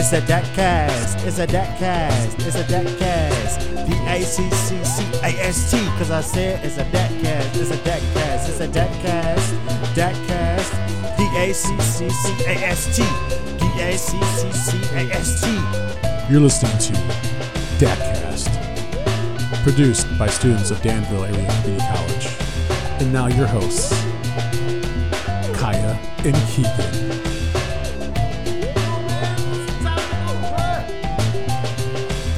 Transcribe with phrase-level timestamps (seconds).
[0.00, 1.26] It's a deck cast.
[1.26, 2.46] It's a DACcast.
[2.46, 3.60] It's a deck cast.
[3.86, 5.76] D A C C C A S T.
[5.98, 7.54] Cause I said it's a deck cast.
[7.60, 8.48] It's a deck cast.
[8.48, 9.94] It's a deck cast.
[9.94, 10.72] Deck cast.
[11.18, 13.02] D A C C C A S T.
[13.58, 16.32] D A C C C A S T.
[16.32, 16.92] You're listening to
[17.84, 18.48] DACcast,
[19.62, 22.26] produced by students of Danville Area Community College.
[23.02, 23.92] And now your hosts,
[25.60, 27.09] Kaya and Keegan.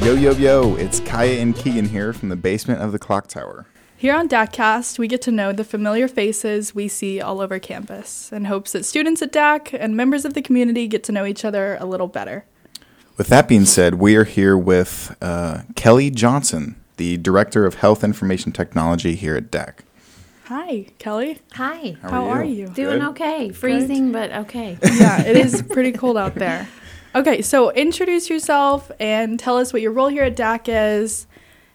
[0.02, 3.66] Yo, yo, yo, it's Kaya and Keegan here from the basement of the clock tower.
[3.96, 8.32] Here on DACcast, we get to know the familiar faces we see all over campus
[8.32, 11.44] in hopes that students at DAC and members of the community get to know each
[11.44, 12.44] other a little better.
[13.16, 18.02] With that being said, we are here with uh, Kelly Johnson, the Director of Health
[18.02, 19.74] Information Technology here at DAC.
[20.46, 21.38] Hi, Kelly.
[21.52, 21.96] Hi.
[22.02, 22.62] How How are are you?
[22.62, 22.68] you?
[22.70, 23.08] Doing Good.
[23.10, 23.50] okay.
[23.50, 24.76] Freezing, but okay.
[24.82, 26.66] yeah, it is pretty cold out there.
[27.14, 30.62] Okay, so introduce yourself and tell us what your role here at DAC
[30.96, 31.26] is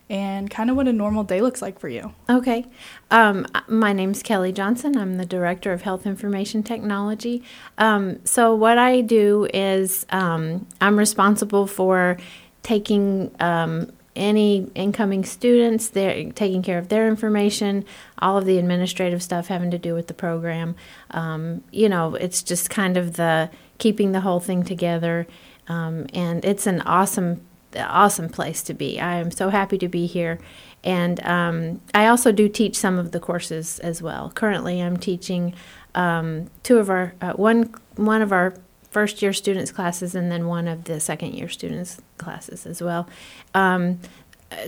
[0.10, 2.12] and kind of what a normal day looks like for you.
[2.28, 2.66] Okay.
[3.12, 4.98] Um, my name's Kelly Johnson.
[4.98, 7.44] I'm the Director of Health Information Technology.
[7.78, 12.18] Um, so, what I do is um, I'm responsible for
[12.64, 17.86] taking um, any incoming students, they're taking care of their information,
[18.18, 20.76] all of the administrative stuff having to do with the program.
[21.12, 25.28] Um, you know, it's just kind of the keeping the whole thing together.
[25.68, 27.42] Um, and it's an awesome
[27.76, 29.00] awesome place to be.
[29.00, 30.40] I am so happy to be here.
[30.84, 34.32] And um, I also do teach some of the courses as well.
[34.34, 35.54] Currently, I'm teaching
[35.96, 38.54] um, two of our uh, one one of our
[38.90, 43.08] first year students classes, and then one of the second year students classes as well.
[43.54, 44.00] Um,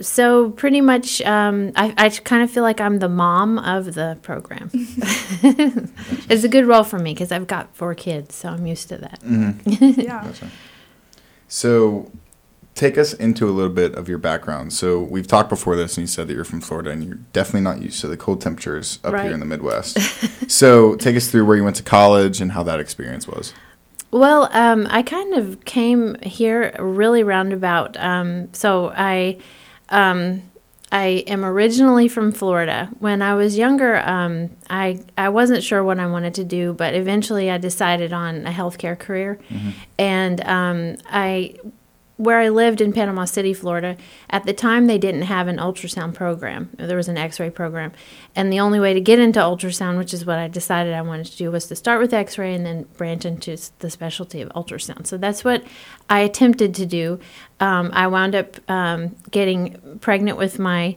[0.02, 4.18] so pretty much, um, I, I kind of feel like I'm the mom of the
[4.22, 4.70] program.
[4.74, 8.98] it's a good role for me because I've got four kids, so I'm used to
[8.98, 9.20] that.
[9.96, 10.32] Yeah.
[11.48, 12.10] So,
[12.76, 14.72] take us into a little bit of your background.
[14.72, 17.62] So, we've talked before this, and you said that you're from Florida, and you're definitely
[17.62, 19.24] not used to the cold temperatures up Right.
[19.24, 19.98] here in the Midwest.
[20.50, 23.52] so, take us through where you went to college and how that experience was.
[24.12, 27.96] Well, um, I kind of came here really roundabout.
[27.96, 29.38] Um, so I,
[29.90, 30.42] um,
[30.92, 32.88] I am originally from Florida.
[32.98, 36.94] When I was younger, um, I I wasn't sure what I wanted to do, but
[36.94, 39.38] eventually I decided on a healthcare career,
[39.98, 41.56] and um, I.
[42.20, 43.96] Where I lived in Panama City, Florida,
[44.28, 46.68] at the time they didn't have an ultrasound program.
[46.76, 47.92] There was an x ray program.
[48.36, 51.28] And the only way to get into ultrasound, which is what I decided I wanted
[51.28, 54.50] to do, was to start with x ray and then branch into the specialty of
[54.50, 55.06] ultrasound.
[55.06, 55.64] So that's what
[56.10, 57.20] I attempted to do.
[57.58, 60.96] Um, I wound up um, getting pregnant with my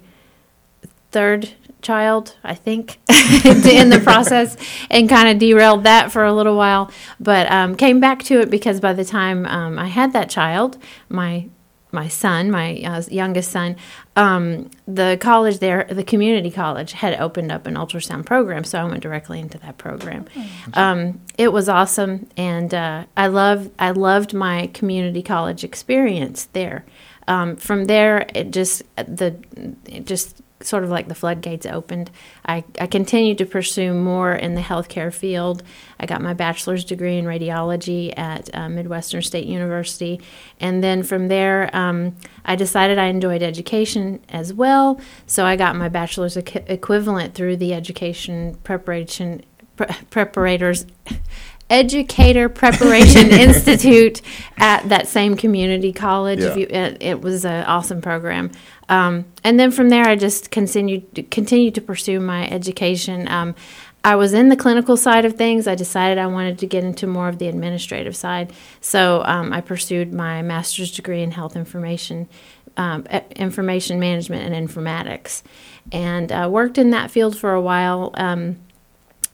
[1.12, 1.52] third
[1.84, 4.58] child, I think, in the process,
[4.90, 6.92] and kind of derailed that for a little while.
[7.20, 10.78] But um, came back to it because by the time um, I had that child,
[11.10, 11.50] my
[11.94, 13.76] my son, my uh, youngest son,
[14.16, 18.84] um, the college there, the community college, had opened up an ultrasound program, so I
[18.84, 20.26] went directly into that program.
[20.74, 26.84] Um, it was awesome, and uh, I love I loved my community college experience there.
[27.28, 29.38] Um, from there, it just the
[29.86, 32.10] it just sort of like the floodgates opened.
[32.46, 35.64] I, I continued to pursue more in the healthcare field.
[36.00, 40.22] I got my bachelor's degree in radiology at uh, Midwestern State University.
[40.60, 42.16] And then from there, um,
[42.46, 45.00] I decided I enjoyed education as well.
[45.28, 49.44] So I got my bachelor's equi- equivalent through the education preparation
[49.76, 50.86] pre- preparators.
[51.74, 54.22] Educator Preparation Institute
[54.58, 56.40] at that same community college.
[56.40, 56.62] If Yeah.
[56.62, 58.52] you, it, it was an awesome program.
[58.90, 63.28] Um, and then from there, I just continued continued to pursue my education.
[63.28, 63.56] Um,
[64.04, 65.68] I was in the clinical side of things.
[65.68, 69.62] I decided I wanted to get into more of the administrative side, so um, I
[69.62, 72.28] pursued my master's degree in health information,
[72.78, 73.06] um,
[73.36, 75.42] information management, and informatics,
[75.92, 78.12] and uh, worked in that field for a while.
[78.14, 78.58] Um,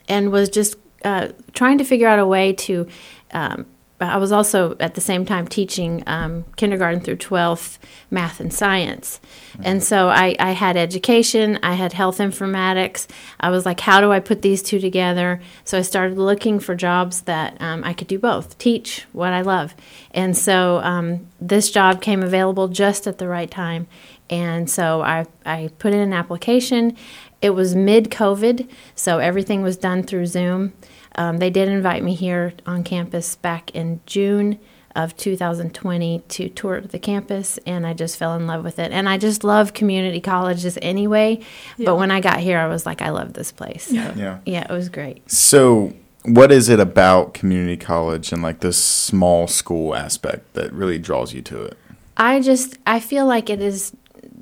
[0.08, 2.88] and was just uh, trying to figure out a way to.
[3.32, 3.66] Um,
[4.02, 7.79] I was also at the same time teaching um, kindergarten through 12th
[8.09, 9.20] math and science.
[9.62, 13.08] And so I, I had education, I had health informatics.
[13.41, 15.41] I was like, how do I put these two together?
[15.66, 19.41] So I started looking for jobs that um, I could do both teach what I
[19.41, 19.76] love.
[20.12, 23.88] And so um, this job came available just at the right time.
[24.29, 26.96] And so I, I put in an application.
[27.41, 30.73] It was mid COVID, so everything was done through Zoom.
[31.20, 34.58] Um, they did invite me here on campus back in June
[34.96, 38.94] of 2020 to tour the campus, and I just fell in love with it.
[38.94, 41.40] And I just love community colleges anyway.
[41.78, 41.88] Yeah.
[41.88, 43.88] But when I got here, I was like, I love this place.
[43.88, 44.38] So, Yeah.
[44.46, 45.30] yeah, it was great.
[45.30, 45.92] So,
[46.24, 51.34] what is it about community college and like this small school aspect that really draws
[51.34, 51.78] you to it?
[52.16, 53.94] I just I feel like it is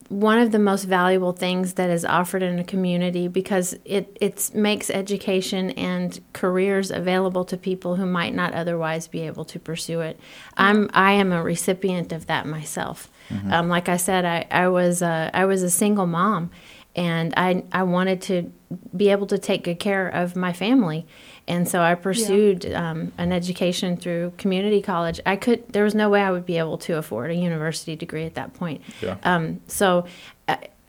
[0.10, 4.52] one of the most valuable things that is offered in a community because it it
[4.54, 10.02] makes education and careers available to people who might not otherwise be able to pursue
[10.02, 10.20] it.
[10.56, 13.10] I'm I am a recipient of that myself.
[13.52, 16.52] Um, like I said, I, I was a, I was a single mom,
[16.96, 18.52] and I I wanted to
[18.96, 21.06] be able to take good care of my family.
[21.48, 25.22] And so I pursued um, an education through community college.
[25.26, 28.26] I could there was no way I would be able to afford a university degree
[28.26, 28.82] at that point.
[29.02, 29.18] Yeah.
[29.24, 30.06] Um, so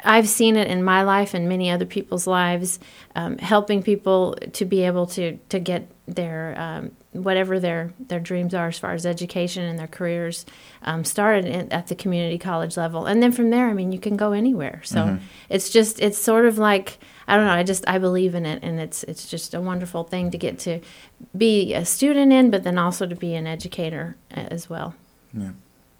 [0.04, 2.78] I've seen it in my life and many other people's lives,
[3.16, 8.54] um, helping people to be able to to get their um, whatever their their dreams
[8.54, 10.46] are as far as education and their careers
[10.82, 13.98] um, started in, at the community college level, and then from there, I mean, you
[13.98, 14.82] can go anywhere.
[14.84, 15.18] So
[15.48, 17.52] it's just it's sort of like I don't know.
[17.52, 20.58] I just I believe in it, and it's it's just a wonderful thing to get
[20.60, 20.80] to
[21.36, 24.94] be a student in, but then also to be an educator uh, as well.
[25.34, 25.50] Yeah.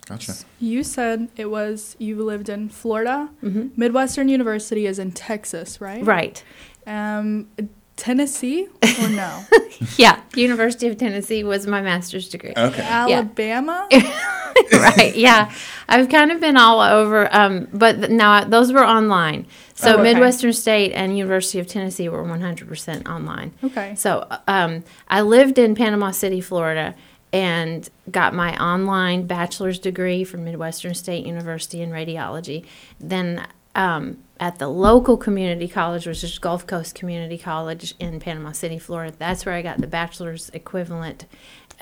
[0.08, 0.34] Gotcha.
[0.58, 3.28] You said it was you lived in Florida.
[3.42, 6.04] Midwestern University is in Texas, right?
[6.04, 6.42] Right.
[6.86, 7.48] Um,
[7.96, 8.68] Tennessee
[9.02, 9.44] or no?
[9.96, 10.20] Yeah.
[10.34, 12.52] University of Tennessee was my master's degree.
[12.56, 12.82] Okay.
[12.82, 13.86] Alabama.
[14.72, 15.12] right.
[15.14, 15.52] Yeah.
[15.88, 19.46] I've kind of been all over, um, but th- now those were online.
[19.74, 20.02] So Oh, okay.
[20.14, 23.52] Midwestern State and University of Tennessee were 100% online.
[23.62, 23.94] Okay.
[23.94, 26.94] So um, I lived in Panama City, Florida,
[27.32, 32.64] and got my online bachelor's degree from Midwestern State University in radiology.
[32.98, 38.52] Then um, at the local community college, which is Gulf Coast Community College in Panama
[38.52, 41.26] City, Florida, that's where I got the bachelor's equivalent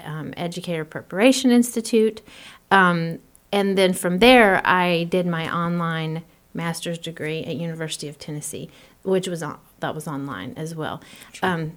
[0.04, 2.22] um, Educator Preparation Institute.
[2.70, 3.20] Um,
[3.52, 8.68] and then from there, I did my online master's degree at University of Tennessee,
[9.02, 11.00] which was on, that was online as well.
[11.42, 11.72] Um,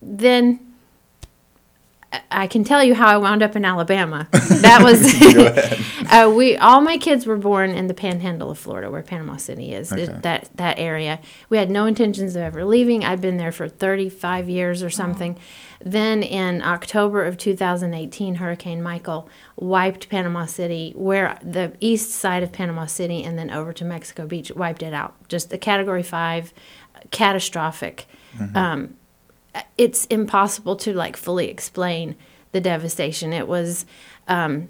[0.00, 0.69] then
[2.30, 4.28] I- can tell you how I wound up in Alabama.
[4.60, 5.00] That was
[6.12, 6.56] uh, we.
[6.58, 9.90] All my kids were born in the Panhandle of Florida, where Panama City is.
[9.92, 11.18] it- that that area.
[11.48, 13.04] We had no intentions of ever leaving.
[13.04, 15.38] I'd been there for 35 years or something.
[15.82, 22.52] Then in October of 2018, Hurricane Michael wiped Panama City, where the east side of
[22.52, 25.14] Panama City, and then over to Mexico Beach, wiped it out.
[25.28, 26.52] Just a Category Five,
[27.10, 28.06] catastrophic.
[28.54, 28.94] Um,
[29.76, 32.16] it's impossible to like fully explain
[32.52, 33.32] the devastation.
[33.32, 33.86] It was
[34.28, 34.68] um,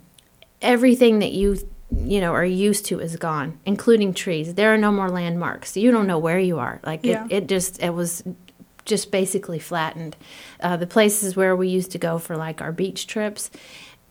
[0.63, 1.59] everything that you
[1.97, 4.55] you know are used to is gone, including trees.
[4.55, 5.77] There are no more landmarks.
[5.77, 6.81] You don't know where you are.
[6.85, 7.25] Like Yeah.
[7.27, 8.23] it, it just it was
[8.85, 10.17] just basically flattened.
[10.61, 13.51] Uh, the places where we used to go for like our beach trips,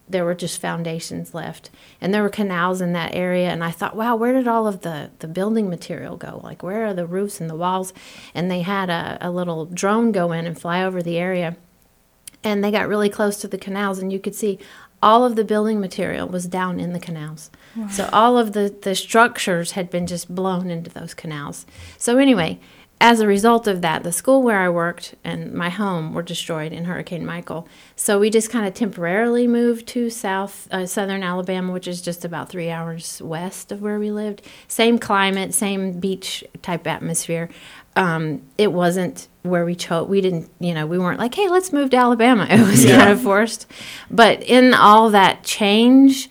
[0.09, 1.69] there were just foundations left,
[2.01, 3.49] and there were canals in that area.
[3.49, 6.41] And I thought, wow, where did all of the the building material go?
[6.43, 7.93] Like where are the roofs and the walls?
[8.33, 11.55] And they had a, a little drone go in and fly over the area
[12.43, 14.59] and they got really close to the canals and you could see
[15.01, 17.49] all of the building material was down in the canals
[17.89, 21.65] so all of the, the structures had been just blown into those canals
[21.97, 22.59] so anyway
[23.01, 26.71] as a result of that the school where i worked and my home were destroyed
[26.71, 31.71] in hurricane michael so we just kind of temporarily moved to south uh, southern alabama
[31.71, 36.43] which is just about three hours west of where we lived same climate same beach
[36.61, 37.49] type atmosphere
[37.95, 40.07] um, it wasn't where we chose.
[40.07, 42.47] We didn't, you know, we weren't like, hey, let's move to Alabama.
[42.49, 43.67] It was kind of forced.
[44.09, 46.29] But in all that change,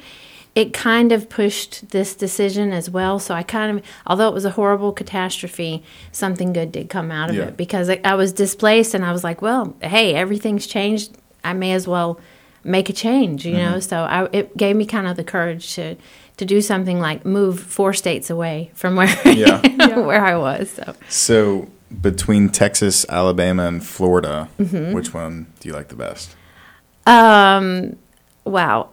[0.61, 3.19] it kind of pushed this decision as well.
[3.21, 7.31] So I kind of, although it was a horrible catastrophe, something good did come out
[7.31, 7.45] of Yeah.
[7.49, 11.17] it because I, I was displaced and I was like, well, hey, everything's changed.
[11.45, 12.19] I may as well
[12.65, 13.79] make a change, you know.
[13.81, 15.95] So I, it gave me kind of the courage to
[16.38, 19.61] to do something like move four states away from where Yeah.
[19.65, 19.99] Yeah.
[20.00, 20.71] where I was.
[20.71, 20.95] So.
[21.09, 21.69] So
[22.03, 24.93] between Texas, Alabama, and Florida, Mm-hmm.
[24.93, 26.35] which one do you like the best?
[27.07, 27.97] Um,
[28.45, 28.88] wow.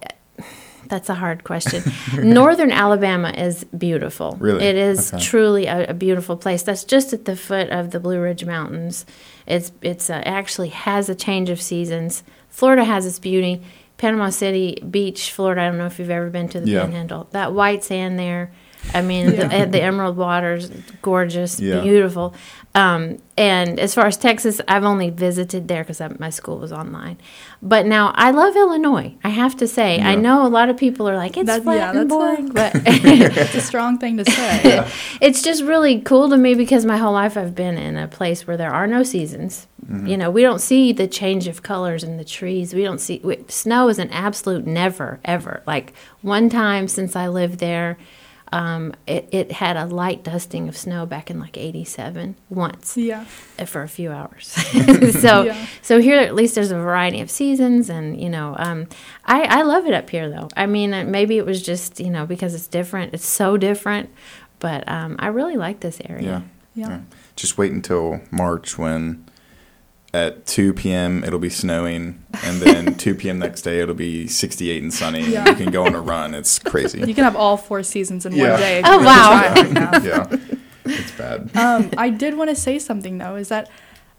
[0.87, 1.83] That's a hard question.
[2.17, 4.37] Northern Alabama is beautiful.
[4.39, 4.63] Really?
[4.65, 5.23] It is Okay.
[5.23, 6.63] truly a, a beautiful place.
[6.63, 9.05] That's just at the foot of the Blue Ridge Mountains.
[9.47, 12.23] It's it's uh, actually has a change of seasons.
[12.49, 13.61] Florida has its beauty.
[13.97, 15.61] Panama City Beach, Florida.
[15.61, 16.81] I don't know if you've ever been to the Yeah.
[16.81, 17.27] Panhandle.
[17.31, 18.51] That white sand there.
[18.93, 20.69] I mean, the, the emerald waters,
[21.01, 21.81] gorgeous, Yeah.
[21.81, 22.33] beautiful.
[22.73, 27.17] Um, and as far as Texas, I've only visited there because my school was online.
[27.61, 29.15] But now I love Illinois.
[29.23, 31.75] I have to say, I know a lot of people are like it's That- flat
[31.77, 34.85] yeah, and that's a- boring, but It's a strong thing to say.
[35.21, 38.45] it's just really cool to me because my whole life I've been in a place
[38.45, 39.67] where there are no seasons.
[40.03, 42.73] You know, we don't see the change of colors in the trees.
[42.73, 45.61] We don't see we, snow is an absolute never ever.
[45.67, 47.95] Like one time since I lived there,
[48.51, 53.25] Um, it, it had a light dusting of snow back in like 87 once Yeah.
[53.57, 54.47] uh, for a few hours.
[55.19, 55.65] so Yeah.
[55.81, 58.87] so here at least there's a variety of seasons and you know um,
[59.25, 60.47] I, I love it up here though.
[60.55, 63.13] I mean uh, maybe it was just you know because it's different.
[63.15, 64.09] It's so different,
[64.59, 66.43] but um, I really like this area.
[66.75, 66.89] Yeah.
[66.89, 66.99] Yeah.
[67.35, 69.25] Just wait until March when
[70.15, 71.23] at 2 p.m.
[71.23, 73.39] it'll be snowing, and then 2 p.m.
[73.39, 75.23] next day it'll be 68 and sunny.
[75.23, 75.49] and Yeah.
[75.49, 76.33] You can go on a run.
[76.33, 76.99] It's crazy.
[76.99, 78.51] You can have all four seasons in Yeah.
[78.51, 78.81] one day.
[78.85, 79.39] Oh, wow.
[79.39, 80.03] try hard enough.
[80.05, 80.37] yeah,
[80.85, 81.49] it's bad.
[81.55, 83.35] um, I did want to say something though.
[83.35, 83.69] Is that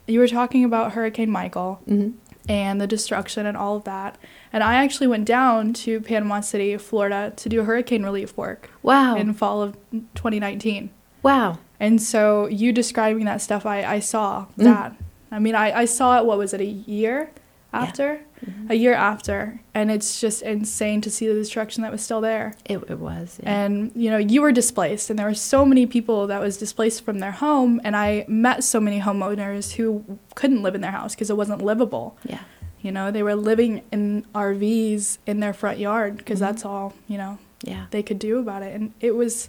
[0.07, 2.13] you were talking about Hurricane Michael Mhm.
[2.49, 4.19] and the destruction and all of that,
[4.53, 9.17] and I actually went down to Panama City, Florida, to do hurricane relief work Wow.
[9.17, 9.77] in fall of
[10.15, 10.91] 2019.
[11.23, 11.59] wow.
[11.79, 14.95] And so you describing that stuff, I, I saw Mm.
[15.31, 17.31] I mean, I, I saw it, what was it, a year
[17.73, 18.21] after?
[18.45, 18.71] Mm-hmm.
[18.71, 19.61] A year after.
[19.75, 22.55] And it's just insane to see the destruction that was still there.
[22.65, 23.39] It, it was.
[23.43, 23.65] yeah.
[23.65, 27.05] And, you know, you were displaced, and there were so many people that was displaced
[27.05, 27.81] from their home.
[27.85, 31.63] And I met so many homeowners who couldn't live in their house because it wasn't
[31.63, 32.17] livable.
[32.25, 32.41] yeah.
[32.83, 36.41] You know, they were living in RVs in their front yard because Mhm.
[36.43, 37.87] that's all, you know, Yeah.
[37.91, 38.75] they could do about it.
[38.79, 39.49] And it was,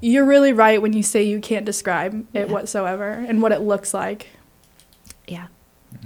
[0.00, 2.52] you're really right when you say you can't describe it Yeah.
[2.52, 4.28] whatsoever and what it looks like.
[5.26, 5.46] Yeah.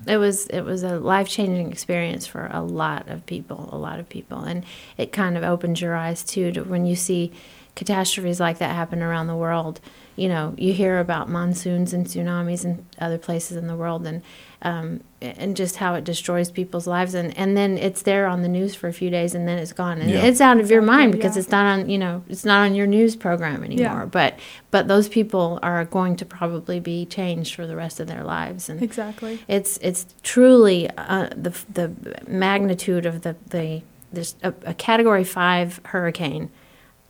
[0.06, 4.00] It was it was a life changing experience for a lot of people, a lot
[4.00, 4.64] of people, and
[4.96, 7.32] it kind of opens your eyes too to when you see
[7.76, 9.80] catastrophes like that happen around the world.
[10.16, 14.22] You know, you hear about monsoons and tsunamis and other places in the world, and
[14.66, 18.48] um, and just how it destroys people's lives, and and then it's there on the
[18.48, 20.24] news for a few days, and then it's gone, and Yeah.
[20.24, 21.40] it's out of your mind because yeah.
[21.42, 24.06] it's not on you know it's not on your news program anymore.
[24.06, 24.38] But
[24.70, 28.68] but those people are going to probably be changed for the rest of their lives,
[28.68, 29.38] and Exactly.
[29.48, 31.92] it's it's truly uh, the the
[32.26, 33.82] magnitude of the the
[34.12, 36.50] there's a, a category five hurricane.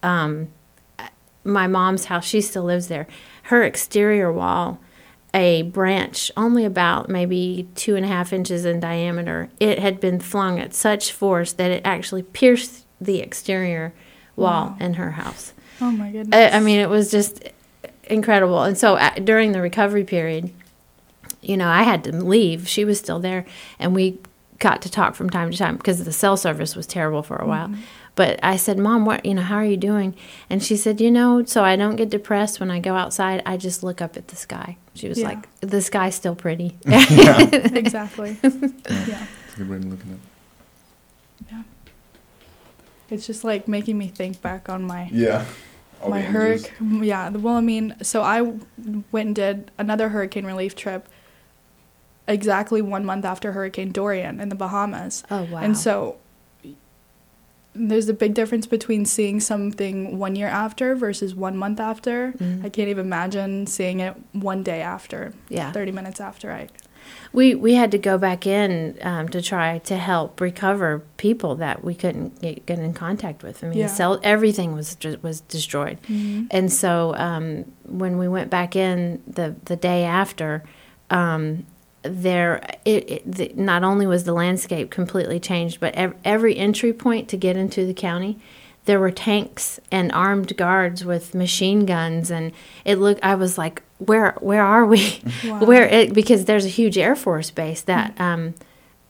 [0.02, 0.48] Um,
[1.44, 3.06] my mom's house, she still lives there.
[3.44, 4.78] Her exterior wall,
[5.36, 10.18] a branch only about maybe two and a half inches in diameter, it had been
[10.18, 13.92] flung at such force that it actually pierced the exterior
[14.34, 14.76] wall Wow.
[14.80, 15.52] in her house.
[15.80, 16.34] Oh my goodness.
[16.52, 17.44] I, I mean, it was just
[18.04, 18.62] incredible.
[18.62, 20.50] And so uh, during the recovery period,
[21.42, 22.66] you know, I had to leave.
[22.66, 23.44] She was still there,
[23.78, 24.18] and we
[24.58, 27.46] got to talk from time to time because the cell service was terrible for a
[27.46, 27.70] while.
[28.14, 29.42] But I said, "Mom, what you know?
[29.42, 30.14] How are you doing?"
[30.48, 33.42] And she said, "You know, so I don't get depressed when I go outside.
[33.44, 35.28] I just look up at the sky." She was Yeah.
[35.28, 38.36] like, "The sky's still pretty." exactly.
[38.42, 38.50] yeah.
[38.50, 41.64] It's a good way to look at it.
[43.08, 45.44] It's just like making me think back on my Yeah.
[46.02, 46.72] All my hurricane.
[46.82, 47.30] Mm, yeah.
[47.30, 48.42] the- Well, I mean, so I
[49.12, 51.08] went and did another hurricane relief trip
[52.28, 55.22] exactly one month after Hurricane Dorian in the Bahamas.
[55.30, 55.58] oh wow!
[55.60, 56.16] And so
[57.78, 62.32] there's a big difference between seeing something one year after versus one month after.
[62.38, 62.64] Mhm.
[62.64, 66.68] I can't even imagine seeing it one day after, yeah, 30 minutes after I.
[67.32, 71.84] We we had to go back in um, to try to help recover people that
[71.84, 73.62] we couldn't get, get in contact with.
[73.62, 73.86] I mean, Yeah.
[73.86, 75.98] cell, everything was was destroyed,
[76.50, 80.64] and so um, when we went back in the the day after,
[81.10, 81.64] um,
[82.08, 86.92] there it, it the, not only was the landscape completely changed, but ev- every entry
[86.92, 88.38] point to get into the county.
[88.84, 92.52] There were tanks and armed guards with machine guns, and
[92.84, 93.22] it looked.
[93.24, 95.20] I was like, "Where, where are we?
[95.44, 95.64] Wow.
[95.64, 98.54] Where it because there's a huge Air Force base that um,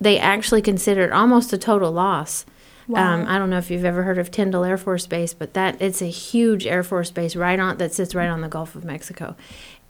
[0.00, 2.47] they actually considered almost a total loss.
[2.95, 5.76] Um, I don't know if you've ever heard of Tyndall Air Force Base, but that
[5.81, 8.85] it's a huge Air Force base right on that sits right on the Gulf of
[8.85, 9.35] Mexico,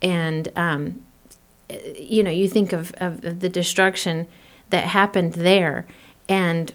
[0.00, 1.02] and um,
[1.96, 4.26] you know you think of, of, of the destruction
[4.70, 5.86] that happened there,
[6.28, 6.72] and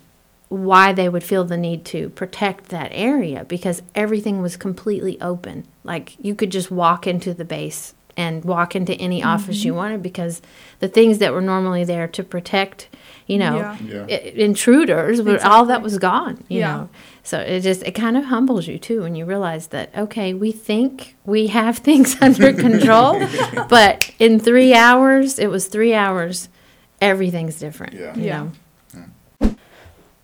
[0.49, 5.65] why they would feel the need to protect that area because everything was completely open.
[5.85, 9.29] Like you could just walk into the base and walk into any mm-hmm.
[9.29, 10.41] office you wanted because
[10.79, 12.89] the things that were normally there to protect,
[13.27, 13.77] you know, Yeah.
[13.79, 14.05] Yeah.
[14.09, 16.71] i- intruders, but all that was gone, you Yeah.
[16.71, 16.89] know.
[17.23, 20.51] So it just it kind of humbles you too when you realize that okay, we
[20.51, 23.19] think we have things under control,
[23.69, 26.49] but in 3 hours, it was 3 hours
[26.99, 27.93] everything's different.
[27.93, 28.15] Yeah.
[28.15, 28.47] you Yeah.
[29.41, 29.55] know?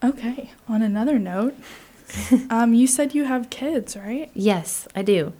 [0.03, 0.51] Okay.
[0.69, 1.55] On another note,
[2.49, 4.29] um, you said you have kids, right?
[4.33, 5.33] Yes, I do.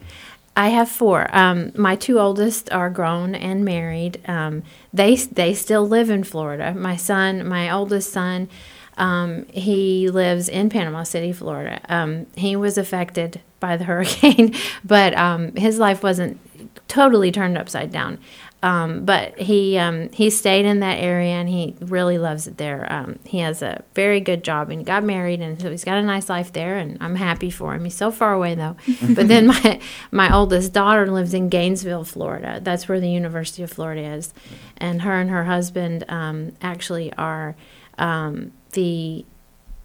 [0.56, 1.30] I have four.
[1.36, 4.20] Um, my two oldest are grown and married.
[4.28, 6.74] Um, they they still live in Florida.
[6.74, 8.50] My son, my oldest son,
[8.98, 11.80] um, he lives in Panama City, Florida.
[11.88, 16.40] Um, he was affected by the hurricane, but um, his life wasn't
[16.88, 18.20] totally turned upside down.
[18.64, 22.92] Um, but he um, he stayed in that area and he really loves it there.
[22.92, 26.02] Um, he has a very good job and got married and so he's got a
[26.02, 27.84] nice life there and I'm happy for him.
[27.84, 28.76] He's so far away though.
[29.14, 32.60] but then my my oldest daughter lives in Gainesville, Florida.
[32.60, 34.34] That's where the University of Florida is,
[34.78, 37.56] and her and her husband um, actually are
[38.00, 39.26] um, the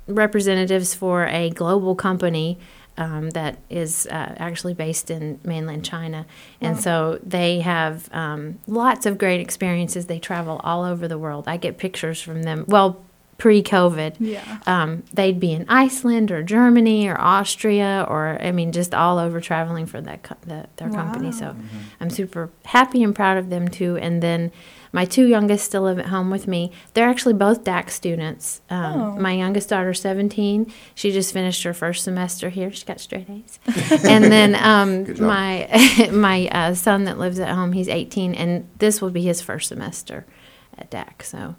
[0.07, 2.59] representatives for a global company
[2.99, 6.27] um, that is uh, actually based in mainland China.
[6.61, 10.07] And so they have um, lots of great experiences.
[10.07, 11.45] They travel all over the world.
[11.47, 12.65] I get pictures from them.
[12.69, 13.03] Well,
[13.39, 14.59] pre COVID, Yeah.
[14.67, 19.41] um, they'd be in Iceland or Germany or Austria or, I mean, just all over
[19.41, 21.33] traveling for that co- the, their company.
[21.33, 21.57] So
[22.01, 23.97] I'm super happy and proud of them too.
[23.97, 24.53] And then
[24.93, 26.71] my two youngest still live at home with me.
[26.93, 28.61] They're actually both DAC students.
[28.71, 29.17] Um, Oh.
[29.17, 30.71] My youngest daughter, 17.
[30.95, 32.71] She just finished her first semester here.
[32.71, 33.59] She got straight A's.
[34.05, 35.69] and then um, my
[36.13, 39.69] my uh, son that lives at home, he's 18, and this will be his first
[39.69, 40.27] semester
[40.77, 41.23] at DAC.
[41.23, 41.57] So,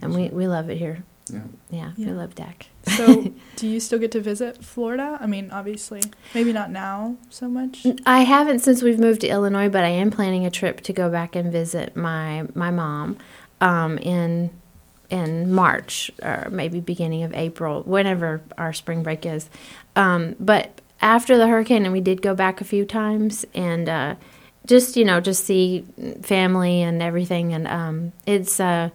[0.00, 1.04] and we, we love it here.
[1.32, 1.40] Yeah.
[1.70, 2.06] Yeah, Yeah.
[2.08, 2.66] we love DAC.
[2.96, 5.18] So, do you still get to visit Florida?
[5.20, 6.02] I mean, obviously,
[6.34, 7.86] maybe not now so much.
[8.06, 11.10] I haven't since we've moved to Illinois, but I am planning a trip to go
[11.10, 13.18] back and visit my my mom
[13.60, 14.50] um, in
[15.10, 19.48] in March or maybe beginning of April, whenever our spring break is.
[19.96, 24.14] Um, but after the hurricane, and we did go back a few times, and uh,
[24.66, 25.84] just you know just see
[26.22, 28.60] family and everything, and um, it's.
[28.60, 28.90] Uh,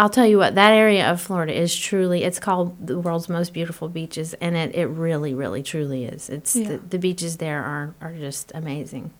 [0.00, 3.52] I'll tell you what, that area of Florida is truly, it's called the world's most
[3.52, 6.30] beautiful beaches, and it, it really, really, truly is.
[6.30, 6.68] It's Yeah.
[6.68, 9.10] the, the beaches there are, are just amazing.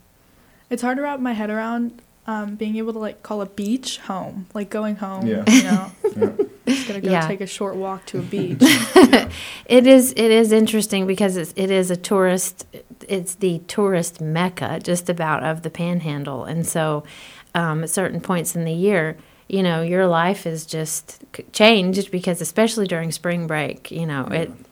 [0.70, 3.98] It's hard to wrap my head around um, being able to like call a beach
[3.98, 5.26] home, like going home.
[5.26, 5.44] Yeah.
[5.48, 6.32] You know, Yeah.
[6.66, 7.26] just gonna go Yeah.
[7.28, 8.62] take a short walk to a beach.
[9.66, 12.66] It is it is interesting because it's, it is a tourist
[13.08, 17.04] it's the tourist mecca just about of the panhandle and so
[17.54, 19.16] um, at certain points in the year
[19.50, 24.48] you know your life is just changed because especially during spring break you know it
[24.50, 24.62] mm-hmm.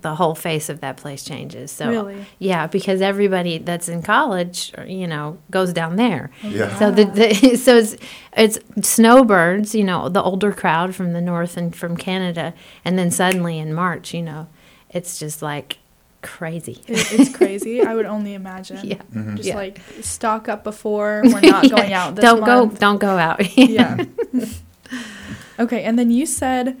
[0.00, 2.24] the whole face of that place changes so Really?
[2.38, 6.78] yeah because everybody that's in college uh, you know goes down there oh, Yeah.
[6.78, 7.96] so the, the so it's
[8.36, 12.54] it's snowbirds, you know, the older crowd from the north and from Canada,
[12.84, 14.46] and then suddenly in March, you know,
[14.90, 15.78] it's just like
[16.22, 16.82] crazy.
[16.86, 17.82] It, it's crazy.
[17.82, 18.78] I would only imagine.
[18.82, 18.96] Yeah.
[19.14, 19.36] Mm-hmm.
[19.36, 19.56] Just Yeah.
[19.56, 21.70] like stock up before we're not Yeah.
[21.76, 22.72] going out this don't month.
[22.74, 23.56] go, don't go out.
[23.56, 24.04] yeah.
[25.58, 26.76] okay, and then you said,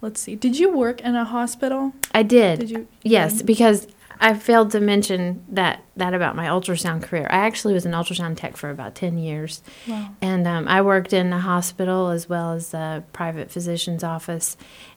[0.00, 1.92] let's see, did you work in a hospital?
[2.12, 2.60] I did.
[2.60, 2.88] Did you?
[3.02, 3.86] Yes, because
[4.20, 7.26] I failed to mention that that about my ultrasound career.
[7.30, 9.62] I actually was an ultrasound tech for about ten years.
[9.86, 10.10] Wow.
[10.20, 14.56] And um, I worked in a hospital as well as a private physician's office.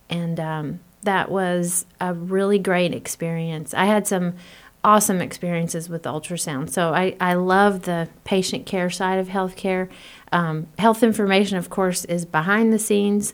[0.09, 3.73] And um, that was a really great experience.
[3.73, 4.33] I had some
[4.83, 6.69] awesome experiences with ultrasound.
[6.69, 9.89] So I, I love the patient care side of healthcare.
[10.31, 13.33] Um, health information, of course, is behind the scenes.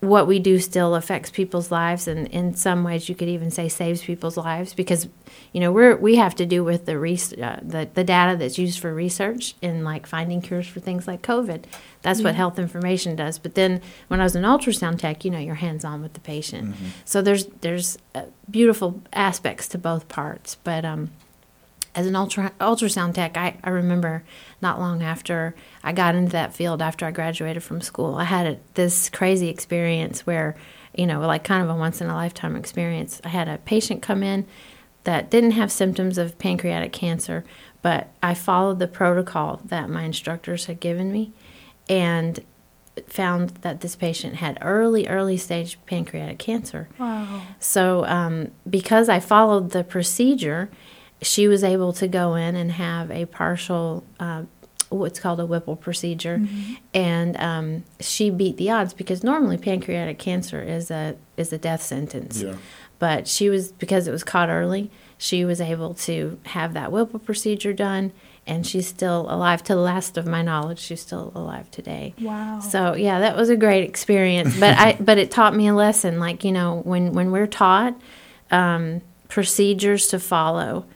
[0.00, 3.68] What we do still affects people's lives, and in some ways, you could even say
[3.68, 5.08] saves people's lives because,
[5.52, 8.58] you know, we're we have to do with the res- uh, the the data that's
[8.58, 11.64] used for research in like finding cures for things like COVID.
[12.02, 13.40] That's what health information does.
[13.40, 16.20] But then when I was an ultrasound tech, you know, you're hands on with the
[16.20, 16.76] patient.
[17.04, 20.58] So there's there's uh, beautiful aspects to both parts.
[20.62, 21.10] But um,
[21.96, 24.22] as an ultra ultrasound tech, I, I remember
[24.60, 28.46] not long after I got into that field after I graduated from school, I had
[28.46, 30.56] a, this crazy experience where,
[30.94, 33.20] you know, like kind of a once in a lifetime experience.
[33.24, 34.46] I had a patient come in
[35.04, 37.44] that didn't have symptoms of pancreatic cancer,
[37.82, 41.32] but I followed the protocol that my instructors had given me
[41.88, 42.44] and
[43.06, 46.88] found that this patient had early, early stage pancreatic cancer.
[46.98, 47.42] Wow.
[47.60, 50.68] So, um, because I followed the procedure,
[51.22, 54.42] she was able to go in and have a partial, uh,
[54.88, 56.40] what's called a Whipple procedure,
[56.94, 61.82] and um, she beat the odds because normally pancreatic cancer is a is a death
[61.82, 62.42] sentence.
[62.42, 62.54] Yeah.
[62.98, 67.18] But she was because it was caught early, she was able to have that Whipple
[67.18, 68.12] procedure done,
[68.46, 69.62] and she's still alive.
[69.64, 72.14] To the last of my knowledge, she's still alive today.
[72.20, 72.60] Wow.
[72.60, 74.58] So yeah, that was a great experience.
[74.58, 76.20] But I but it taught me a lesson.
[76.20, 78.00] Like you know, when when we're taught
[78.52, 80.86] um, procedures to follow,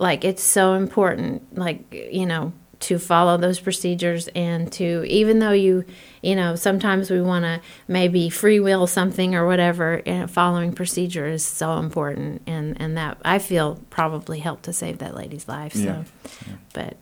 [0.00, 1.56] like it's so important.
[1.56, 5.84] Like you know to follow those procedures and to even though you
[6.22, 11.26] you know sometimes we want to maybe free will something or whatever and following procedure
[11.26, 15.74] is so important and and that i feel probably helped to save that lady's life
[15.74, 16.04] so Yeah.
[16.46, 16.54] Yeah.
[16.72, 16.96] but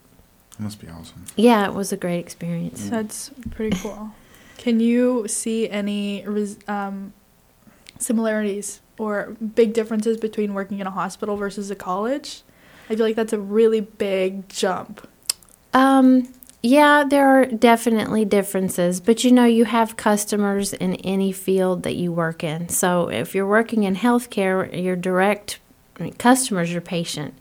[0.57, 1.25] That must be awesome.
[1.37, 4.11] yeah it was a great experience That's pretty cool.
[4.57, 7.13] Can you see any res- um,
[7.99, 12.43] similarities or big differences between working in a hospital versus a college?
[12.89, 15.07] I feel like that's a really big jump.
[15.75, 16.29] Um,
[16.61, 21.95] Yeah, there are definitely differences, but you know, you have customers in any field that
[21.95, 22.69] you work in.
[22.69, 25.61] So if you're working in healthcare, your direct
[26.19, 27.35] customers your patient.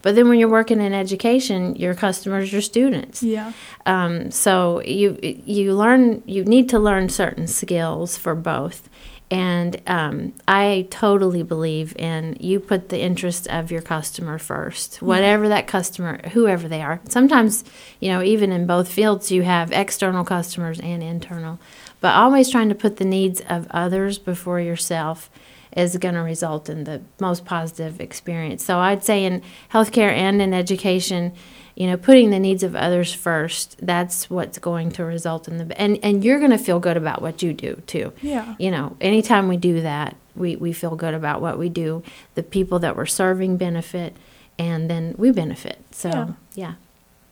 [0.00, 3.22] But then when you're working in education, your customers your students.
[3.22, 3.52] Yeah.
[3.84, 8.88] Um, so you you learn you need to learn certain skills for both.
[9.32, 15.48] And um, I totally believe in you put the interest of your customer first, whatever
[15.48, 17.00] that customer, whoever they are.
[17.08, 17.64] Sometimes,
[17.98, 21.58] you know, even in both fields, you have external customers and internal,
[22.02, 25.30] but always trying to put the needs of others before yourself
[25.74, 28.62] is going to result in the most positive experience.
[28.62, 29.40] So I'd say in
[29.72, 31.32] healthcare and in education,
[31.74, 35.80] you know, putting the needs of others first, that's what's going to result in the
[35.80, 38.12] and and you're going to feel good about what you do too.
[38.22, 38.54] Yeah.
[38.58, 42.02] You know, anytime we do that, we we feel good about what we do.
[42.34, 44.16] The people that we're serving benefit
[44.58, 45.78] and then we benefit.
[45.92, 46.28] So, Yeah.
[46.54, 46.74] yeah.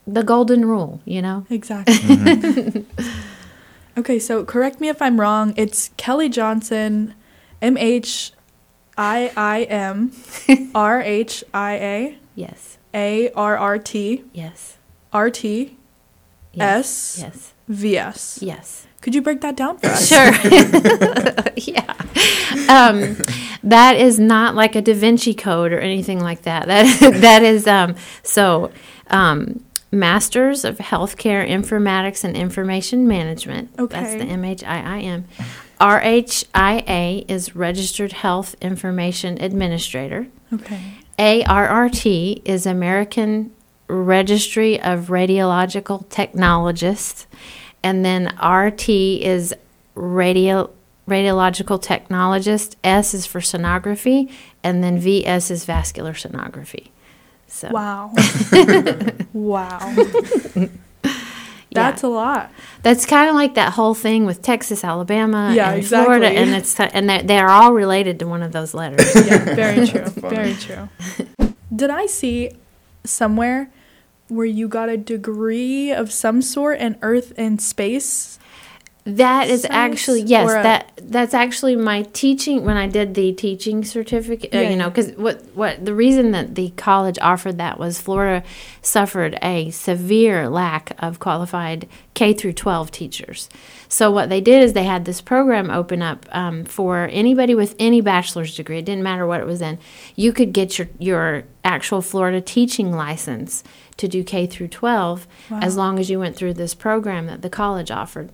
[0.07, 1.47] The golden rule, you know.
[1.51, 1.95] Exactly.
[1.99, 3.05] Mm-hmm.
[3.99, 5.53] okay, so correct me if I'm wrong.
[5.57, 7.15] It's Kelly Johnson,
[7.61, 8.33] M H
[8.97, 10.13] I I M
[10.75, 12.79] R H I A Yes.
[12.95, 14.77] A R R T Yes.
[15.13, 15.77] R T
[16.53, 17.19] Yes.
[17.19, 17.53] S Yes.
[17.69, 18.39] V S.
[18.43, 18.87] Yes.
[19.01, 20.07] Could you break that down for us?
[20.09, 20.31] Sure.
[21.57, 21.95] yeah.
[22.69, 23.17] Um,
[23.63, 26.67] that is not like a Da Vinci Code or anything like that.
[26.67, 28.73] That that is um, so.
[29.09, 33.71] Um, Masters of Healthcare Informatics and Information Management.
[33.77, 34.01] Okay.
[34.01, 35.25] That's the MHIIM.
[35.81, 40.29] RHIA is Registered Health Information Administrator.
[40.53, 40.81] Okay.
[41.21, 43.51] ARRT is American
[43.89, 47.27] Registry of Radiological Technologists,
[47.83, 49.55] and then RT is
[49.95, 50.71] radio
[51.07, 52.77] radiological technologist.
[52.83, 54.33] S is for sonography,
[54.65, 56.89] and then VS is vascular sonography.
[57.49, 58.15] So Wow.
[59.35, 59.95] wow.
[61.73, 62.51] That's a lot.
[62.83, 66.37] that's kind of like that whole thing with Texas, Alabama, Yeah, and Florida, exactly.
[66.43, 69.15] and it's and they- they're all related to one of those letters.
[69.27, 70.07] Yeah, very true.
[70.07, 70.89] Very true.
[71.75, 72.51] Did I see
[73.05, 73.71] somewhere
[74.29, 78.40] where you got a degree of some sort in Earth and space?
[79.05, 80.51] That is Science actually yes.
[80.51, 84.55] a- that that's actually my teaching when I did the teaching certificate.
[84.55, 88.45] uh, you know, because what what the reason that the college offered that was Florida
[88.83, 93.49] suffered a severe lack of qualified K through twelve teachers.
[93.89, 97.75] So what they did is they had this program open up um, for anybody with
[97.79, 98.79] any bachelor's degree.
[98.79, 99.79] It didn't matter what it was in.
[100.15, 103.65] You could get your your actual Florida teaching license
[103.97, 107.51] to do K through twelve as long as you went through this program that the
[107.51, 108.31] college offered.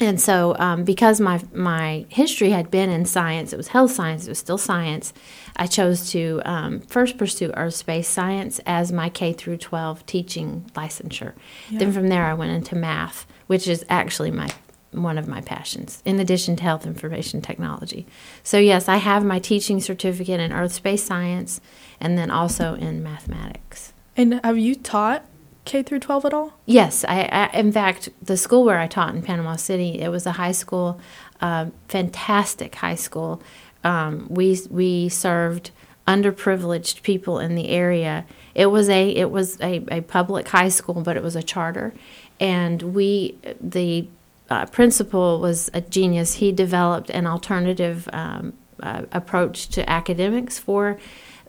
[0.00, 4.26] And so, um, because my my history had been in science, it was health science,
[4.26, 5.12] it was still science.
[5.56, 10.70] I chose to um, first pursue earth space science as my K through 12 teaching
[10.74, 11.34] licensure.
[11.70, 14.48] Then from there, I went into math, which is actually my
[14.92, 18.06] one of my passions, in addition to health information technology.
[18.42, 21.60] So yes, I have my teaching certificate in earth space science,
[22.00, 23.92] and then also in mathematics.
[24.16, 25.24] And have you taught
[25.64, 26.52] K through 12 at all?
[26.66, 30.26] Yes, I, I in fact the school where I taught in Panama City, it was
[30.26, 31.00] a high school,
[31.40, 33.42] uh, fantastic high school.
[33.84, 35.70] Um, we we served
[36.06, 38.24] underprivileged people in the area.
[38.54, 41.94] It was a it was a, a public high school, but it was a charter,
[42.40, 44.08] and we the
[44.50, 46.34] uh, principal was a genius.
[46.34, 50.98] He developed an alternative um, uh, approach to academics for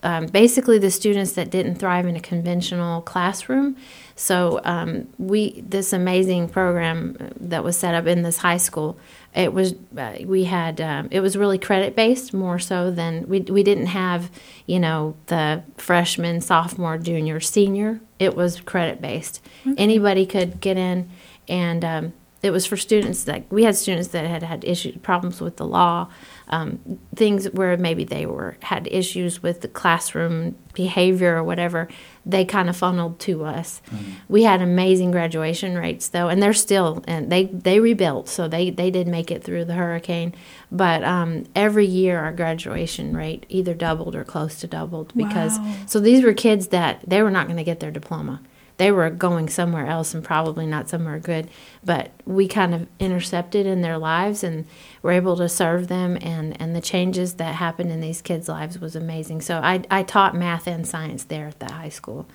[0.03, 3.77] um, basically the students that didn't thrive in a conventional classroom.
[4.15, 8.97] So um, we this amazing program that was set up in this high school.
[9.33, 13.39] It was uh, we had um, it was really credit based more so than we
[13.39, 14.29] we didn't have
[14.67, 18.01] you know the freshman, sophomore, junior, senior.
[18.19, 19.41] It was credit based.
[19.77, 21.09] Anybody could get in,
[21.47, 22.13] and um,
[22.43, 25.65] it was for students that we had students that had had issues problems with the
[25.65, 26.09] law
[26.49, 31.87] um, things where maybe they were had issues with the classroom behavior or whatever
[32.25, 33.81] they kind of funneled to us.
[34.29, 38.69] We had amazing graduation rates though and they're still and they they rebuilt so they
[38.69, 40.33] they did make it through the hurricane.
[40.71, 45.75] But um, every year our graduation rate either doubled or close to doubled because Wow.
[45.85, 48.41] so these were kids that they were not going to get their diploma
[48.77, 51.49] they were going somewhere else and probably not somewhere good
[51.83, 54.65] but we kind of intercepted in their lives and
[55.01, 58.79] were able to serve them and, and the changes that happened in these kids lives
[58.79, 59.41] was amazing.
[59.41, 62.25] So i, I taught math and science there at the high school.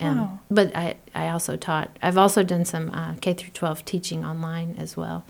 [0.00, 0.38] Um, Wow.
[0.50, 4.76] but I, I also taught i've also done some uh, k through 12 teaching online
[4.78, 5.24] as well.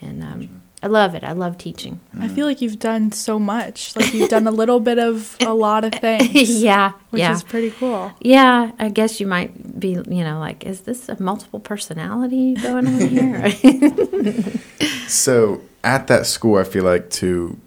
[0.00, 3.96] And um, i love it i love teaching I feel like you've done so much.
[3.96, 6.62] Like you've done a little bit of a lot of things.
[6.62, 8.12] yeah Which yeah is pretty cool.
[8.20, 12.86] Yeah, I guess you might be, you know, like, is this a multiple personality going
[12.86, 13.52] on here?
[15.08, 17.58] So at that school, I feel like to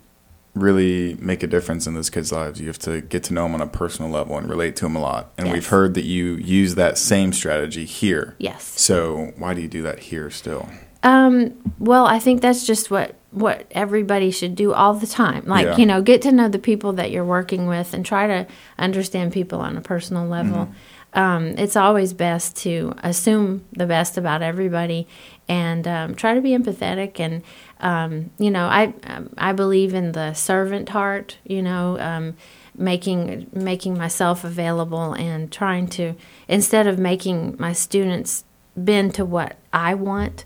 [0.55, 3.55] really make a difference in those kids' lives, you have to get to know them
[3.55, 5.33] on a personal level and relate to them a lot.
[5.37, 8.35] And we've heard that you use that same strategy here.
[8.37, 8.63] yes.
[8.79, 10.69] So why do you do that here still?
[11.03, 15.43] Um, well, I think that's just what what everybody should do all the time.
[15.47, 15.77] Like, Yeah.
[15.77, 18.45] you know, get to know the people that you're working with and try to
[18.77, 20.69] understand people on a personal level.
[21.15, 25.07] Um, it's always best to assume the best about everybody
[25.49, 27.41] and um, try to be empathetic and
[27.81, 32.35] um, you know I um, I believe in the servant heart you know um,
[32.75, 36.15] making making myself available and trying to
[36.47, 38.43] instead of making my students
[38.75, 40.45] bend to what I want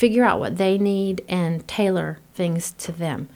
[0.00, 3.28] figure out what they need and tailor things to them.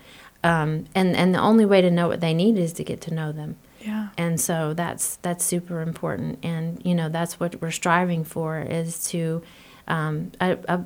[0.42, 3.12] Um, and and the only way to know what they need is to get to
[3.12, 3.56] know them.
[3.82, 4.08] Yeah.
[4.16, 6.38] and so that's that's super important.
[6.42, 9.42] And you know that's what we're striving for is to
[9.86, 10.80] um, I, I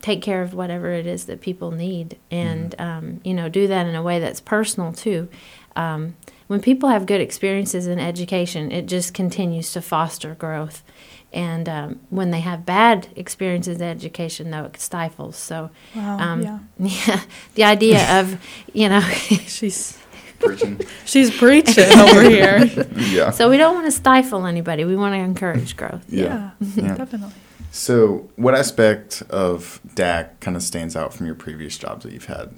[0.00, 3.84] take care of whatever it is that people need and um, you know do that
[3.86, 5.28] in a way that's personal too.
[5.74, 6.14] Um,
[6.46, 10.84] when people have good experiences in education it just continues to foster growth
[11.32, 16.18] and um, when they have bad experiences in education though it stifles so Wow.
[16.18, 16.58] um, yeah.
[16.78, 17.20] yeah
[17.54, 18.40] the idea of
[18.72, 19.00] you know
[19.46, 19.98] She's
[20.38, 20.78] Preaching.
[21.06, 22.58] she's preaching over here.
[22.96, 23.30] yeah.
[23.30, 24.84] So we don't want to stifle anybody.
[24.84, 26.04] We want to encourage growth.
[26.10, 26.50] Yeah.
[26.60, 26.82] Yeah.
[26.84, 26.94] Yeah.
[26.94, 27.32] Definitely.
[27.70, 32.26] So, what aspect of DAC kind of stands out from your previous jobs that you've
[32.26, 32.52] had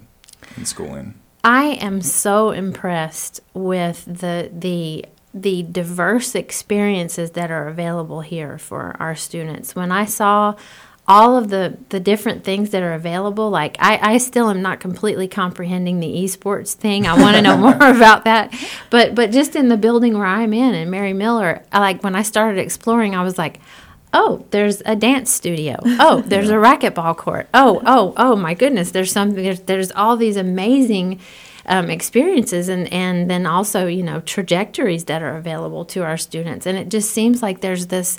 [0.57, 1.15] in schooling?
[1.45, 8.97] I am so impressed with the the the diverse experiences that are available here for
[8.99, 9.77] our students.
[9.77, 10.55] When I saw
[11.07, 14.81] all of the, the different things that are available, like I, I still am not
[14.81, 17.07] completely comprehending the esports thing.
[17.07, 18.55] I want to know more about that.
[18.91, 22.15] But but just in the building where I'm in in Mary Miller, I, like when
[22.15, 23.61] I started exploring, I was like,
[24.13, 25.77] oh, there's a dance studio.
[25.83, 27.49] Oh, there's a racquetball court.
[27.55, 29.43] Oh, oh, oh my goodness, there's something.
[29.43, 31.21] There's there's all these amazing
[31.69, 36.67] um, experiences and and then also you know trajectories that are available to our students,
[36.67, 38.19] and it just seems like there's this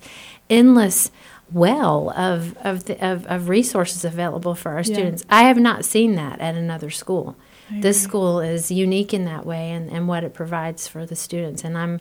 [0.49, 1.11] endless
[1.51, 4.83] well of of the, of, of resources available for our Yeah.
[4.93, 5.25] students.
[5.29, 7.35] I have not seen that at another school.
[7.71, 11.15] I This school is unique in that way and, and what it provides for the
[11.15, 11.63] students.
[11.63, 11.99] And I'm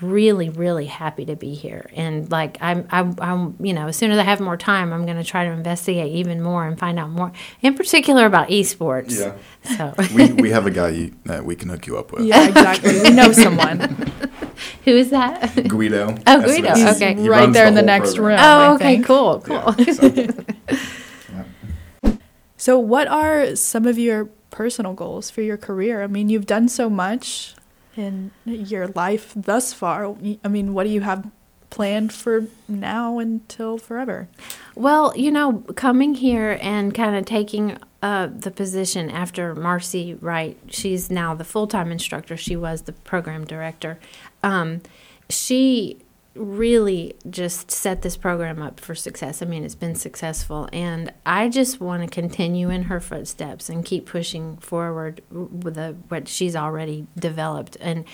[0.00, 1.88] really, really happy to be here.
[1.94, 5.04] And like, I'm, I'm, I'm you know, as soon as I have more time, I'm
[5.06, 7.32] going to try to investigate even more and find out more,
[7.62, 9.18] in particular about esports.
[9.18, 12.24] yeah So, we, we have a guy you, that we can hook you up with.
[12.24, 13.00] Yeah, exactly.
[13.02, 13.78] we know someone.
[14.84, 15.54] who is that?
[15.68, 16.16] Guido.
[16.26, 17.14] Oh, Guido, what okay.
[17.14, 18.38] he right runs there in the next program.
[18.38, 18.46] room.
[18.46, 19.06] oh, I okay, think.
[19.06, 19.74] cool, cool.
[19.78, 20.44] Yeah, so-
[22.58, 26.02] So, what are some of your personal goals for your career?
[26.02, 27.54] I mean, you've done so much
[27.96, 30.16] in your life thus far.
[30.44, 31.30] I mean, what do you have
[31.70, 34.28] planned for now until forever?
[34.74, 40.56] Well, you know, coming here and kind of taking uh, the position after Marcy Wright,
[40.68, 42.36] she's now the full time instructor.
[42.36, 43.98] She was the program director.
[44.42, 44.82] Um,
[45.28, 45.98] she
[46.36, 49.42] really just set this program up for success.
[49.42, 53.84] I mean, it's been successful, and I just want to continue in her footsteps and
[53.84, 57.76] keep pushing forward with the, what she's already developed.
[57.80, 58.04] And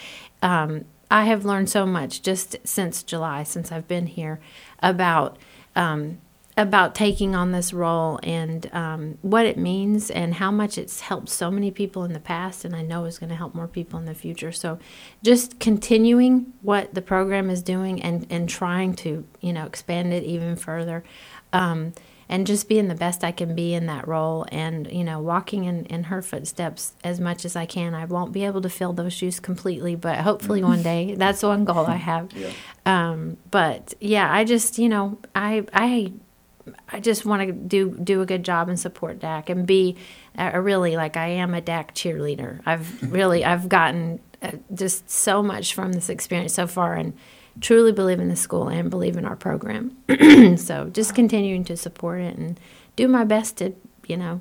[0.43, 4.41] um, I have learned so much just since July, since I've been here,
[4.81, 5.37] about
[5.77, 6.19] um,
[6.57, 11.31] about taking on this role and um, what it means and how much it's helped
[11.31, 13.99] so many people in the past and I know is going to help more people
[13.99, 14.53] in the future.
[14.53, 14.79] So
[15.23, 20.25] just continuing what the program is doing and, and trying to, you know, expand it
[20.25, 21.05] even further.
[21.55, 21.95] Um,
[22.29, 25.65] and just being the best I can be in that role and, you know, walking
[25.65, 27.95] in, in her footsteps as much as I can.
[27.95, 31.67] I won't be able to fill those shoes completely, but hopefully one day that's one
[31.67, 32.31] goal I have.
[32.87, 36.13] Um, but yeah, I just, you know, I, I,
[36.89, 39.97] I just want to do do a good job and support DAC and be
[40.37, 42.61] a, a really like I am a DAC cheerleader.
[42.67, 47.15] I've really I've gotten uh, just so much from this experience so far and
[47.61, 49.97] truly believe in the school and believe in our program.
[50.57, 52.59] so just continuing to support it and
[52.97, 53.75] do my best to
[54.07, 54.41] you know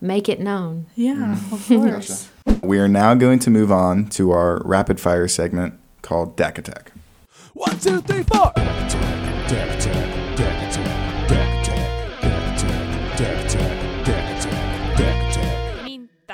[0.00, 0.86] make it known.
[0.94, 2.28] Yeah, of course.
[2.62, 6.92] We are now going to move on to our rapid fire segment called DAC Attack.
[7.54, 8.52] One, two, three, four.
[8.54, 9.99] DAC Attack,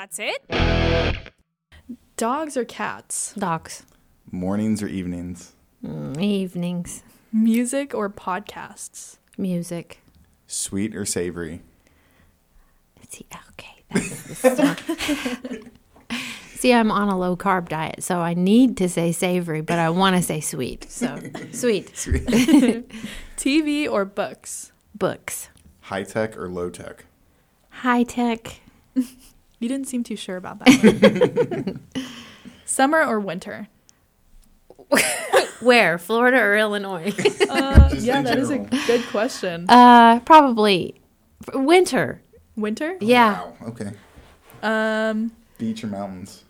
[0.07, 1.17] that's it?
[2.15, 3.33] Dogs or cats?
[3.37, 3.83] Dogs,
[4.31, 5.53] Mornings or evenings?
[5.83, 9.17] mm, evenings, Music or podcasts?
[9.37, 9.99] music.
[10.47, 11.61] Sweet or savory?
[13.09, 14.59] See, okay, that's, this
[15.51, 15.63] is-
[16.55, 19.89] See, I'm on a low carb diet, so I need to say savory, but I
[19.91, 20.89] want to say sweet.
[20.89, 21.19] So
[21.51, 21.95] sweet.
[21.95, 22.25] sweet
[23.37, 24.71] TV or books?
[24.95, 25.49] books,
[25.81, 27.05] High tech or low tech?
[27.69, 28.59] high tech,
[29.59, 31.79] You didn't seem too sure about that.
[32.65, 33.67] Summer or winter?
[35.59, 37.13] where Florida or Illinois?
[37.49, 39.65] Uh, yeah, that is a good question.
[39.69, 40.95] uh, probably
[41.53, 42.21] winter.
[42.55, 42.97] Winter?
[43.01, 43.53] Yeah, Wow.
[43.67, 43.91] Okay.
[44.63, 46.43] Um, Beach or mountains?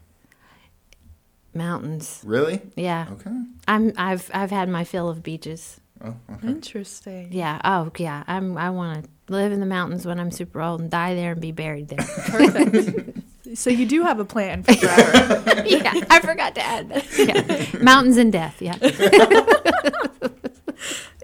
[1.53, 2.21] mountains.
[2.25, 2.61] Really?
[2.75, 3.31] Yeah, Okay.
[3.67, 3.91] I'm.
[3.97, 5.79] I've I've had my fill of beaches.
[6.03, 6.47] Oh, okay.
[6.47, 7.29] interesting.
[7.33, 7.59] Yeah.
[7.63, 8.23] Oh, yeah.
[8.27, 8.57] I'm.
[8.57, 11.41] I want to live in the mountains when I'm super old and die there and
[11.41, 11.97] be buried there.
[12.27, 13.19] Perfect.
[13.55, 15.63] so you do have a plan for forever.
[15.67, 17.17] yeah, I forgot to add that.
[17.17, 17.83] Yeah.
[17.83, 18.61] Mountains and death.
[18.61, 18.77] Yeah.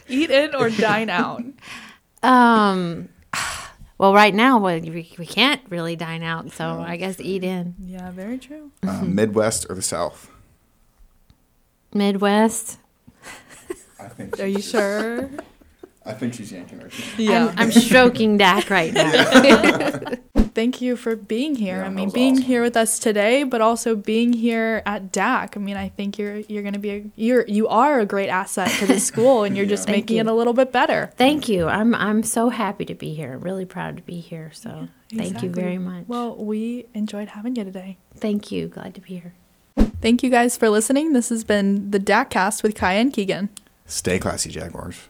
[0.07, 1.43] Eat in or dine out?
[2.21, 3.09] Um.
[3.97, 7.75] Well, right now well, we we can't really dine out, so I guess eat in.
[7.79, 8.71] Yeah, very true.
[8.85, 10.29] Uh, Midwest or the South?
[11.93, 12.79] Midwest.
[13.99, 14.39] I think.
[14.39, 15.29] Are you sure?
[16.05, 16.89] I think she's yanking her.
[16.89, 17.05] chin.
[17.17, 17.47] Yeah.
[17.47, 19.99] I'm, I'm stroking Dak right now.
[20.53, 21.77] Thank you for being here.
[21.77, 22.45] Yeah, I mean, being awesome.
[22.45, 25.57] here with us today, but also being here at DAC.
[25.57, 28.29] I mean, I think you're you're going to be a, you're you are a great
[28.29, 30.21] asset to the school, and you're just Thank making you.
[30.21, 31.11] it a little bit better.
[31.17, 31.67] Thank you.
[31.67, 33.37] I'm I'm so happy to be here.
[33.37, 34.51] Really proud to be here.
[34.53, 36.05] So thank you very much.
[36.07, 37.97] Well, we enjoyed having you today.
[38.15, 38.67] thank you.
[38.67, 39.33] Glad to be here.
[40.01, 41.13] Thank you guys for listening.
[41.13, 43.49] This has been the DACcast with Kaya and Keegan.
[43.87, 45.07] Stay classy, Jaguars.